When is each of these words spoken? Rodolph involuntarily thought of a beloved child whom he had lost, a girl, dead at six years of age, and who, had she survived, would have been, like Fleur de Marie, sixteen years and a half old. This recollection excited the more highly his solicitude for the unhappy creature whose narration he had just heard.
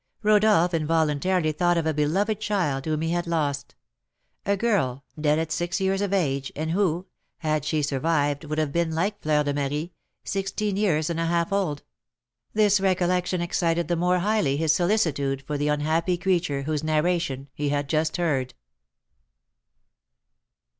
Rodolph 0.23 0.73
involuntarily 0.73 1.51
thought 1.51 1.77
of 1.77 1.85
a 1.85 1.93
beloved 1.93 2.39
child 2.39 2.85
whom 2.85 3.01
he 3.01 3.11
had 3.11 3.27
lost, 3.27 3.75
a 4.47 4.57
girl, 4.57 5.03
dead 5.19 5.37
at 5.37 5.51
six 5.51 5.79
years 5.79 6.01
of 6.01 6.11
age, 6.11 6.51
and 6.55 6.71
who, 6.71 7.05
had 7.37 7.63
she 7.63 7.83
survived, 7.83 8.43
would 8.43 8.57
have 8.57 8.71
been, 8.71 8.95
like 8.95 9.21
Fleur 9.21 9.43
de 9.43 9.53
Marie, 9.53 9.93
sixteen 10.23 10.75
years 10.75 11.11
and 11.11 11.19
a 11.19 11.27
half 11.27 11.53
old. 11.53 11.83
This 12.51 12.79
recollection 12.81 13.41
excited 13.41 13.89
the 13.89 13.95
more 13.95 14.17
highly 14.17 14.57
his 14.57 14.73
solicitude 14.73 15.43
for 15.43 15.55
the 15.55 15.67
unhappy 15.67 16.17
creature 16.17 16.63
whose 16.63 16.83
narration 16.83 17.47
he 17.53 17.69
had 17.69 17.87
just 17.87 18.17
heard. 18.17 18.55